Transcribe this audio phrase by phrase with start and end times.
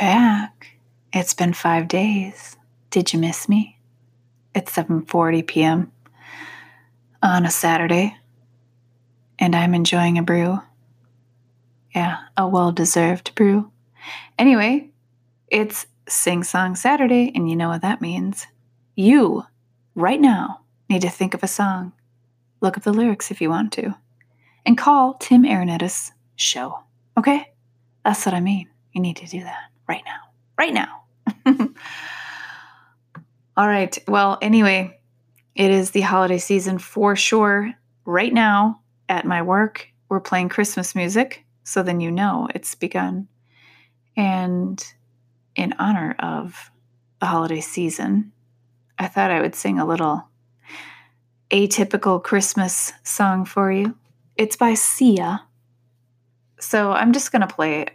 [0.00, 0.78] back.
[1.12, 2.56] It's been 5 days.
[2.88, 3.78] Did you miss me?
[4.54, 5.92] It's 7:40 p.m.
[7.22, 8.16] on a Saturday,
[9.38, 10.60] and I'm enjoying a brew.
[11.94, 13.70] Yeah, a well-deserved brew.
[14.38, 14.88] Anyway,
[15.48, 18.46] it's Sing Song Saturday, and you know what that means.
[18.96, 19.44] You,
[19.94, 21.92] right now, need to think of a song.
[22.60, 23.94] Look up the lyrics if you want to.
[24.64, 26.80] And call Tim Aronettis show.
[27.16, 27.52] Okay?
[28.04, 28.68] That's what I mean.
[28.92, 30.20] You need to do that right now.
[30.56, 31.02] Right now.
[33.56, 33.98] All right.
[34.06, 35.00] Well, anyway,
[35.56, 37.74] it is the holiday season for sure.
[38.04, 41.44] Right now at my work, we're playing Christmas music.
[41.64, 43.26] So then you know it's begun.
[44.16, 44.80] And
[45.56, 46.70] in honor of
[47.20, 48.30] the holiday season,
[48.96, 50.28] I thought I would sing a little
[51.50, 53.96] atypical Christmas song for you.
[54.36, 55.42] It's by Sia.
[56.60, 57.86] So I'm just going to play.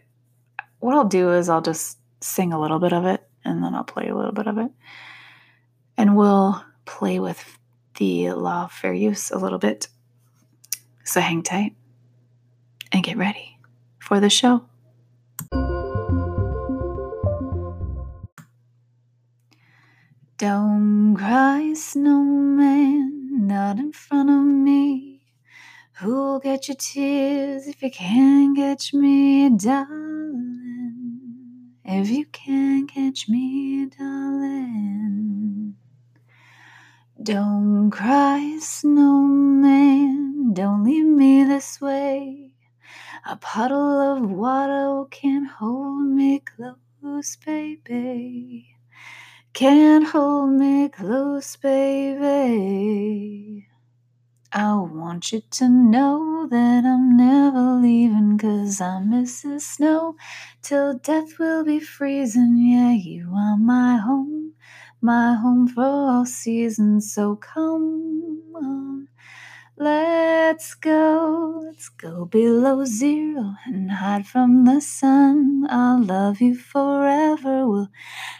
[0.86, 3.84] What I'll do is I'll just sing a little bit of it and then I'll
[3.84, 4.70] play a little bit of it.
[5.98, 7.58] And we'll play with
[7.98, 9.88] the law of fair use a little bit.
[11.04, 11.76] So hang tight
[12.92, 13.58] and get ready
[13.98, 14.66] for the show.
[20.38, 25.24] Don't cry, snowman, not in front of me.
[25.94, 30.05] Who'll get your tears if you can't catch me, darling?
[31.88, 35.76] If you can't catch me, darling.
[37.22, 42.54] Don't cry, snowman, don't leave me this way.
[43.24, 48.76] A puddle of water can't hold me close, baby.
[49.54, 52.16] Can't hold me close, baby.
[54.56, 60.16] I want you to know that I'm never leaving, cause I miss the snow
[60.64, 62.58] till death will be freezing.
[62.58, 64.54] Yeah, you are my home,
[65.02, 67.14] my home for all seasons.
[67.14, 69.08] So come on,
[69.78, 71.05] let's go,
[71.76, 75.68] let's go below zero and hide from the sun.
[75.70, 77.90] I'll love you forever, we'll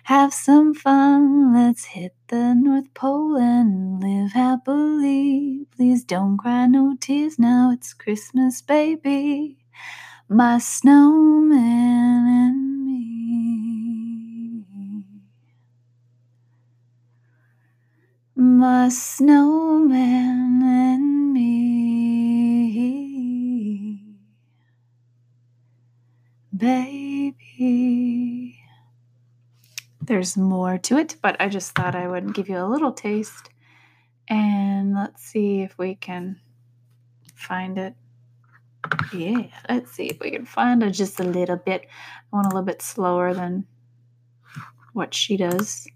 [0.04, 1.54] have some fun.
[1.54, 5.68] Let's hit the North Pole and live happily.
[5.76, 9.58] Please don't cry no tears now, it's Christmas, baby.
[10.30, 11.60] My snowman
[12.42, 13.04] and me.
[18.38, 20.55] My snowman
[30.06, 33.50] There's more to it, but I just thought I would give you a little taste.
[34.28, 36.40] And let's see if we can
[37.34, 37.96] find it.
[39.12, 41.88] Yeah, let's see if we can find it just a little bit.
[41.88, 43.66] I want a little bit slower than
[44.94, 45.88] what she does.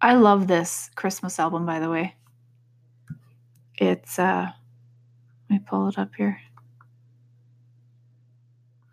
[0.00, 2.14] I love this Christmas album, by the way.
[3.76, 4.50] It's, uh,
[5.50, 6.40] let me pull it up here.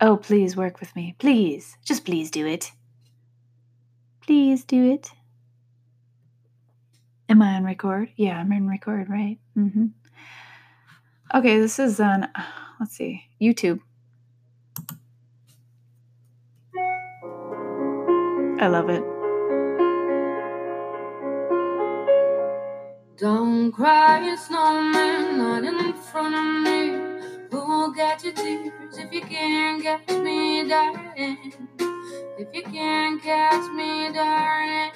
[0.02, 1.16] Oh, please work with me.
[1.18, 1.78] Please.
[1.86, 2.72] Just please do it.
[4.31, 5.12] Please do it.
[7.28, 8.12] Am I on record?
[8.16, 9.38] Yeah, I'm in record, right?
[9.58, 9.88] Mm-hmm.
[11.36, 12.30] Okay, this is on,
[12.80, 13.81] let's see, YouTube.
[18.62, 19.03] I love it.
[23.18, 27.20] Don't cry, snowman, not in front of me.
[27.52, 31.91] Who'll get your tears if you can't catch me, darling?
[32.41, 34.94] If you can't catch me, darling.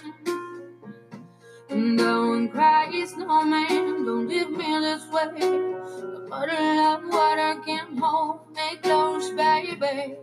[1.70, 5.30] And don't cry, snowman, don't leave me this way.
[5.40, 10.16] The bottle of water can't hold me close, baby.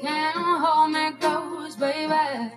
[0.00, 2.52] Can't hold me close, baby.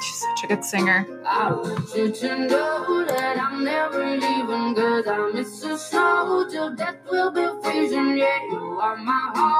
[0.00, 1.06] She's such a good singer.
[1.26, 6.76] I want you to know that I'm never leaving, cause I miss the snow till
[6.76, 8.16] death will be freezing.
[8.18, 9.53] Yeah, you are my home,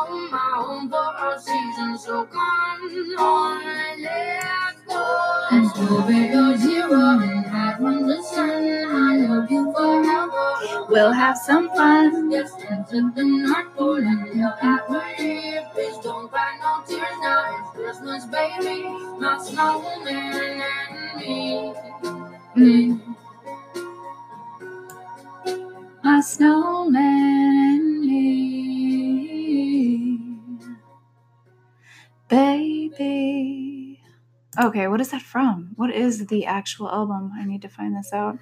[11.05, 12.31] We'll have some fun.
[12.31, 15.59] Yes, into the North Pole and you're happy.
[15.75, 17.61] Please don't cry no tears now.
[17.61, 18.89] It's Christmas, baby.
[19.21, 21.75] My snowman and me.
[22.57, 22.99] me.
[26.03, 29.29] My snowman and me.
[32.29, 34.01] Baby.
[34.59, 35.73] Okay, what is that from?
[35.77, 37.33] What is the actual album?
[37.39, 38.39] I need to find this out.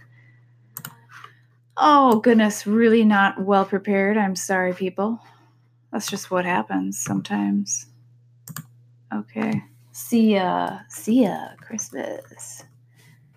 [1.76, 4.19] Oh, goodness, really not well prepared.
[4.19, 5.20] I'm sorry, people.
[5.90, 7.86] That's just what happens sometimes.
[9.12, 9.62] Okay.
[9.92, 10.80] See ya.
[10.88, 11.48] See ya.
[11.60, 12.64] Christmas.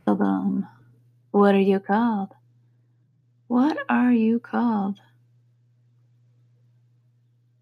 [0.07, 0.67] Album.
[1.31, 2.29] What are you called?
[3.47, 4.99] What are you called?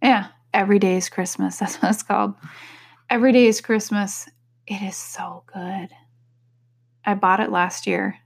[0.02, 1.58] Yeah, Every Day is Christmas.
[1.60, 2.36] That's what it's called.
[3.10, 4.28] Every Day is Christmas.
[4.66, 5.90] It is so good.
[7.06, 8.18] I bought it last year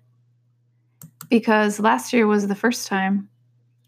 [1.30, 3.30] because last year was the first time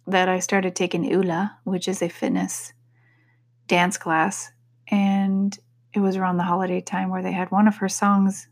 [0.07, 2.73] that I started taking ULA, which is a fitness
[3.67, 4.51] dance class.
[4.89, 5.57] And
[5.93, 8.47] it was around the holiday time where they had one of her songs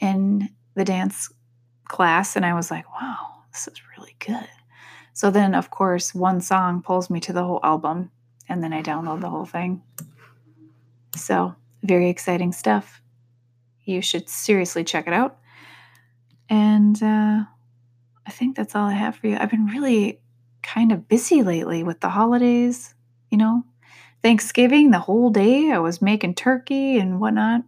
[0.00, 1.30] in the dance
[1.84, 2.36] class.
[2.36, 4.48] And I was like, wow, this is really good.
[5.14, 8.10] So then, of course, one song pulls me to the whole album,
[8.48, 9.82] and then I download the whole thing.
[11.14, 13.02] So, very exciting stuff.
[13.84, 15.38] You should seriously check it out.
[16.48, 17.44] And uh,
[18.26, 19.36] I think that's all I have for you.
[19.38, 20.20] I've been really
[20.62, 22.94] kind of busy lately with the holidays,
[23.30, 23.64] you know.
[24.22, 27.62] Thanksgiving, the whole day, I was making turkey and whatnot,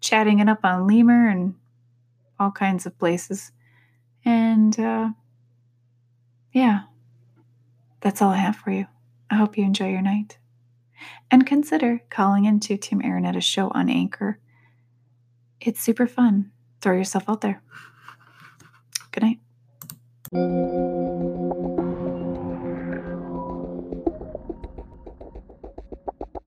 [0.00, 1.54] chatting it up on Lemur and
[2.40, 3.52] all kinds of places.
[4.24, 5.10] And uh,
[6.52, 6.82] yeah,
[8.00, 8.86] that's all I have for you.
[9.30, 10.38] I hope you enjoy your night.
[11.30, 14.38] And consider calling into Tim Arenetta's show on Anchor.
[15.60, 16.50] It's super fun.
[16.80, 17.62] Throw yourself out there.
[19.16, 19.40] Good night.